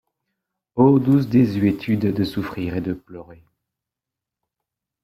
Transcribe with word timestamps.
Ô 0.73 0.97
douce 0.97 1.27
désuétude 1.27 2.11
De 2.11 2.23
souffrir 2.23 2.75
et 2.75 2.81
de 2.81 2.93
pleurer! 2.93 3.43